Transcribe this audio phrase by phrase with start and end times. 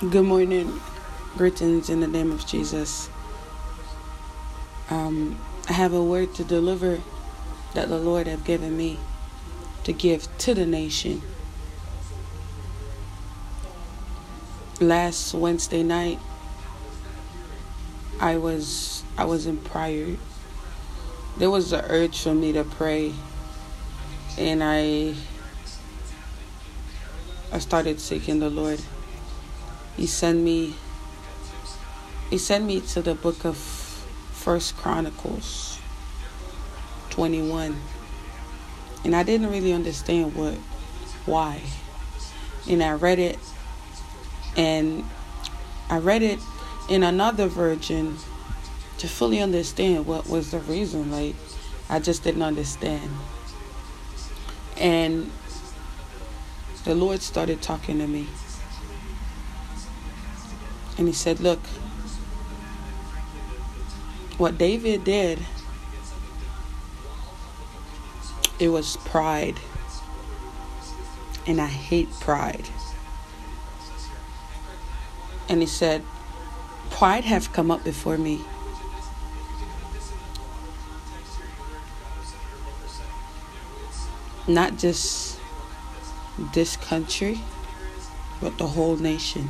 [0.00, 0.80] Good morning.
[1.36, 3.08] Greetings in the name of Jesus.
[4.90, 7.00] Um, I have a word to deliver
[7.74, 8.98] that the Lord have given me
[9.84, 11.22] to give to the nation.
[14.80, 16.18] Last Wednesday night,
[18.18, 20.16] I was I was in prayer.
[21.38, 23.12] There was an urge for me to pray,
[24.36, 25.14] and I
[27.52, 28.80] I started seeking the Lord.
[29.96, 30.74] He sent me
[32.30, 35.78] he sent me to the book of First Chronicles
[37.10, 37.76] 21.
[39.04, 40.54] And I didn't really understand what
[41.26, 41.60] why.
[42.68, 43.38] And I read it
[44.56, 45.04] and
[45.88, 46.40] I read it
[46.88, 48.16] in another version
[48.98, 51.10] to fully understand what was the reason.
[51.12, 51.36] Like
[51.88, 53.10] I just didn't understand.
[54.76, 55.30] And
[56.84, 58.26] the Lord started talking to me.
[60.96, 61.60] And he said, Look,
[64.38, 65.38] what David did,
[68.58, 69.58] it was pride.
[71.46, 72.68] And I hate pride.
[75.48, 76.02] And he said,
[76.90, 78.40] Pride have come up before me.
[84.46, 85.38] Not just
[86.52, 87.40] this country,
[88.40, 89.48] but the whole nation.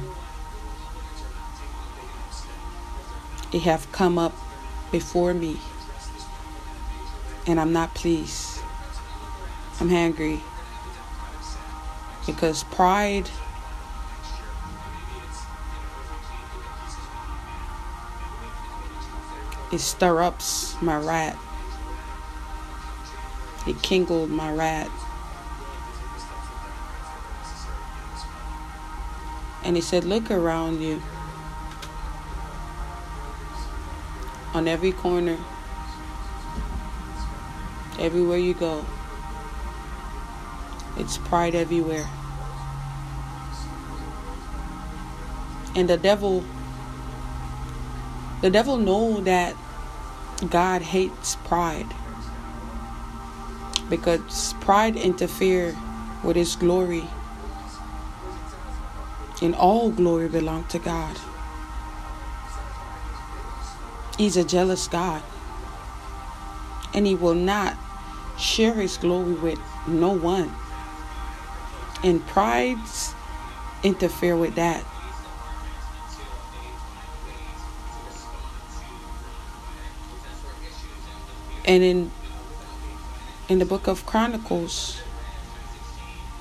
[3.55, 4.33] They have come up
[4.91, 5.61] before me,
[7.47, 8.59] and I'm not pleased.
[9.79, 10.41] I'm angry
[12.27, 13.31] because pride
[19.71, 21.39] it stir ups my wrath.
[23.69, 24.91] It kindled my wrath.
[29.63, 31.01] And he said, Look around you.
[34.55, 35.37] On every corner,
[37.98, 38.85] everywhere you go,
[40.97, 42.09] it's pride everywhere.
[45.75, 46.45] And the devil,
[48.43, 49.57] the devil know that
[50.51, 51.93] God hates pride
[53.91, 55.77] because pride interfere
[56.23, 57.05] with his glory
[59.43, 61.17] and all glory belong to God.
[64.17, 65.23] He's a jealous God.
[66.95, 67.77] And he will not
[68.39, 70.52] share his glory with no one.
[72.02, 73.14] And prides
[73.83, 74.85] interfere with that.
[81.67, 82.11] And in
[83.48, 85.01] in the book of Chronicles,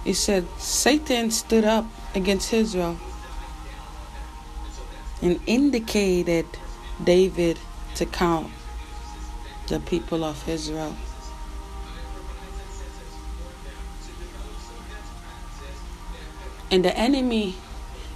[0.06, 2.98] it said Satan stood up against Israel
[5.22, 6.46] and indicated
[7.02, 7.60] David
[7.96, 8.52] to count
[9.68, 10.96] the people of Israel.
[16.70, 17.56] And the enemy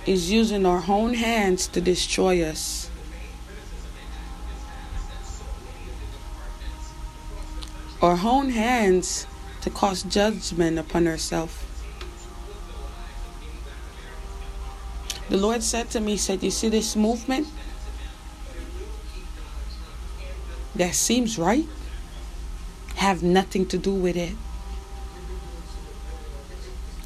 [0.07, 2.89] is using our own hands to destroy us.
[8.01, 9.27] Our own hands
[9.61, 11.53] to cause judgment upon ourselves.
[15.29, 17.47] The Lord said to me, said, You see this movement?
[20.77, 21.65] That seems right.
[22.95, 24.35] Have nothing to do with it.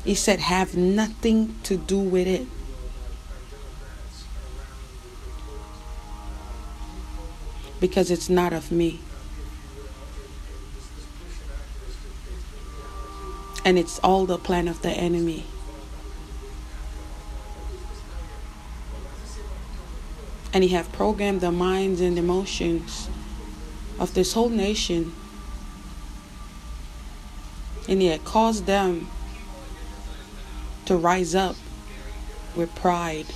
[0.04, 2.48] He said, Have nothing to do with it.
[7.80, 9.00] Because it's not of me.
[13.64, 15.46] And it's all the plan of the enemy.
[20.54, 23.08] and he have programmed the minds and emotions
[24.02, 25.14] of this whole nation
[27.88, 29.08] and had caused them
[30.86, 31.56] to rise up
[32.56, 33.28] with pride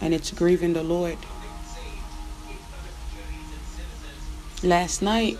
[0.00, 1.18] and it's grieving the lord
[4.62, 5.36] last night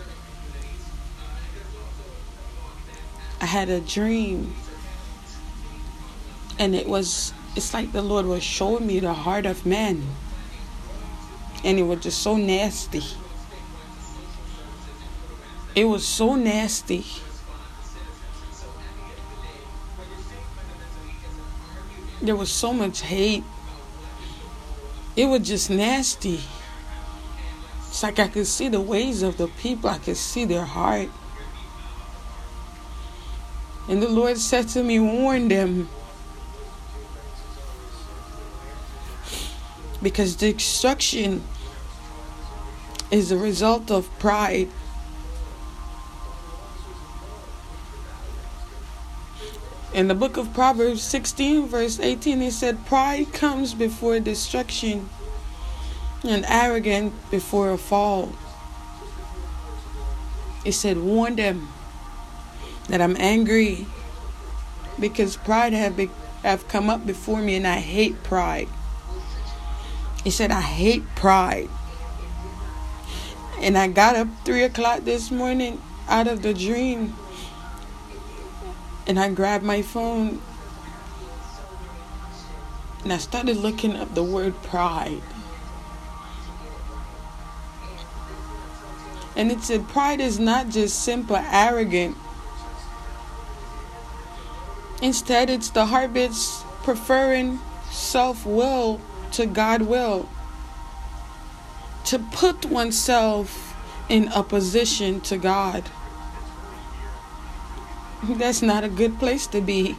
[3.41, 4.55] i had a dream
[6.59, 10.03] and it was it's like the Lord was showing me the heart of man.
[11.65, 13.03] And it was just so nasty.
[15.77, 17.05] It was so nasty.
[22.23, 23.45] There was so much hate.
[25.15, 26.41] It was just nasty.
[27.89, 31.11] It's like I could see the ways of the people, I could see their heart.
[33.89, 35.89] And the Lord said to me, Warn them
[40.03, 41.43] Because destruction
[43.11, 44.69] is a result of pride.
[49.97, 55.09] In the book of Proverbs 16, verse 18, he said, Pride comes before destruction,
[56.23, 58.37] and arrogance before a fall.
[60.65, 61.71] He said, Warn them
[62.91, 63.87] that I'm angry
[65.01, 66.11] because pride have, be-
[66.43, 68.69] have come up before me, and I hate pride.
[70.25, 71.71] He said, I hate pride.
[73.61, 77.17] And I got up three o'clock this morning out of the dream
[79.07, 80.41] and I grabbed my phone
[83.05, 85.23] and I started looking up the word pride.
[89.37, 92.17] And it said pride is not just simple arrogant.
[95.03, 97.61] Instead, it's the habits preferring
[97.91, 99.01] self will
[99.33, 100.29] to God will.
[102.07, 103.77] To put oneself
[104.09, 105.85] in opposition to God.
[108.35, 109.97] That's not a good place to be.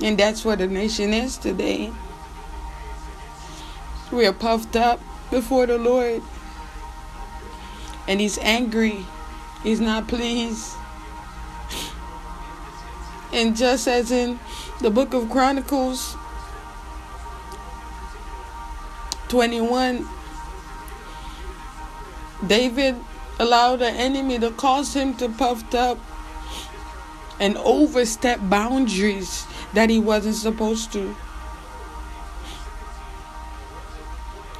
[0.00, 1.92] And that's what the nation is today.
[4.12, 5.00] We are puffed up
[5.30, 6.22] before the Lord.
[8.06, 9.04] And He's angry.
[9.62, 10.74] He's not pleased.
[13.32, 14.38] And just as in
[14.80, 16.16] the book of Chronicles
[19.28, 20.06] 21,
[22.46, 22.94] David
[23.40, 25.98] allowed the enemy to cause him to puffed up
[27.40, 31.14] and overstep boundaries that he wasn't supposed to.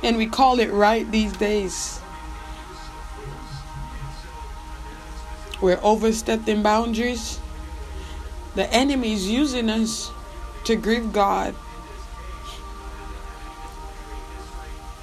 [0.03, 2.01] And we call it right these days.
[5.63, 7.41] We're overstepping boundaries.
[8.55, 10.11] The enemy is using us
[10.65, 11.55] to grieve God.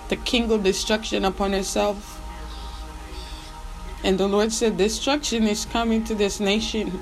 [0.10, 2.22] The king of destruction upon himself.
[4.04, 7.00] And the Lord said, Destruction is coming to this nation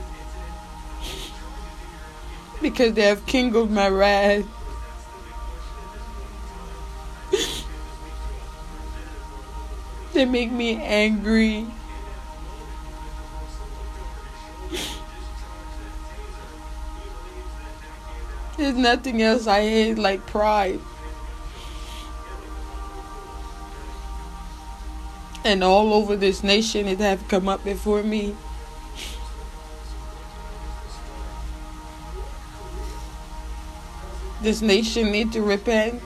[2.69, 4.45] because they have kindled my wrath.
[10.13, 11.65] they make me angry.
[18.57, 20.81] There's nothing else I hate like pride.
[25.45, 28.35] And all over this nation it have come up before me.
[34.41, 36.01] This nation need to repent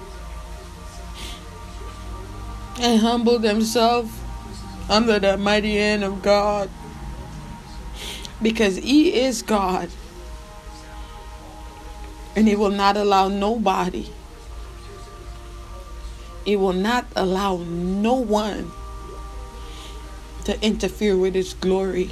[2.80, 4.12] and humble themselves
[4.90, 6.70] under the mighty hand of God
[8.42, 9.90] because He is God
[12.36, 14.10] and He will not allow nobody,
[16.44, 18.72] He will not allow no one
[20.46, 22.10] to interfere with His glory.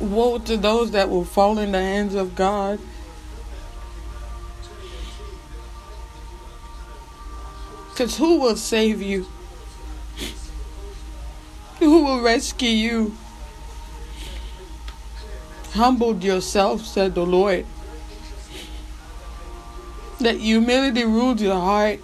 [0.00, 2.78] Woe to those that will fall in the hands of God.
[7.90, 9.26] Because who will save you?
[11.80, 13.16] Who will rescue you?
[15.72, 17.66] Humbled yourself, said the Lord.
[20.20, 22.00] That humility ruled your heart.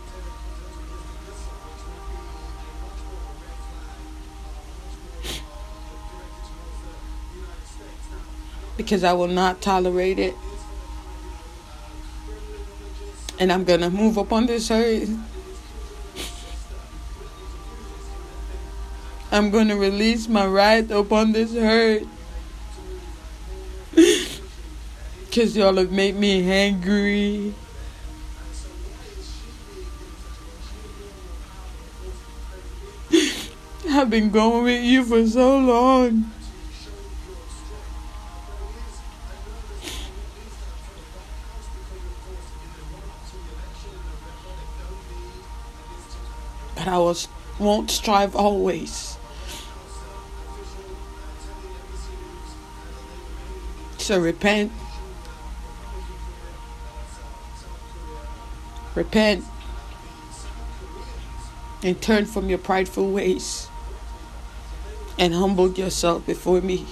[8.76, 10.34] Because I will not tolerate it.
[13.38, 15.10] And I'm going to move upon this earth.
[19.32, 22.06] I'm going to release my right upon this earth.
[25.26, 27.54] Because y'all have made me angry.
[33.88, 36.30] I've been going with you for so long.
[46.84, 49.16] But I was won't strive always.
[53.96, 54.70] So repent.
[58.94, 59.44] Repent
[61.82, 63.68] and turn from your prideful ways
[65.18, 66.86] and humble yourself before me.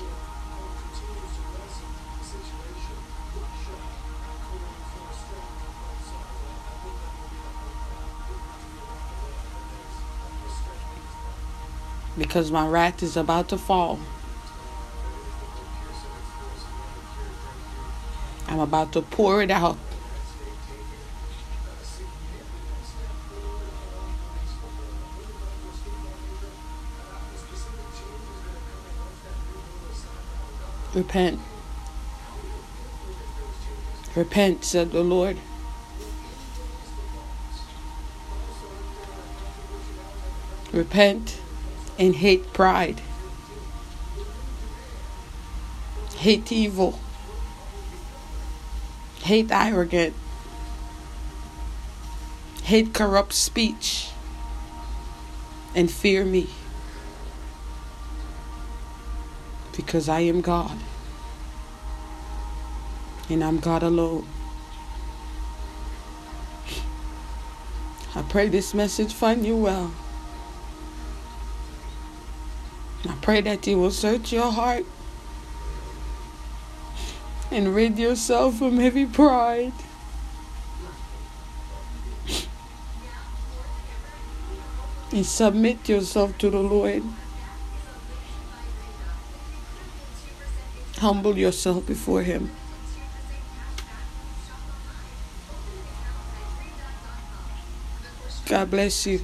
[12.32, 13.98] because my wrath is about to fall.
[18.48, 19.76] I'm about to pour it out.
[30.94, 31.38] Repent.
[34.16, 35.36] Repent, said the Lord.
[40.72, 41.41] Repent
[42.02, 43.00] and hate pride.
[46.16, 46.98] Hate evil.
[49.20, 50.12] Hate arrogant.
[52.64, 54.08] Hate corrupt speech.
[55.76, 56.48] And fear me.
[59.76, 60.76] Because I am God.
[63.30, 64.26] And I'm God alone.
[68.16, 69.92] I pray this message find you well.
[73.32, 74.84] Pray that you will search your heart
[77.50, 79.72] and rid yourself from heavy pride.
[85.12, 87.02] And submit yourself to the Lord.
[90.98, 92.50] Humble yourself before Him.
[98.44, 99.22] God bless you.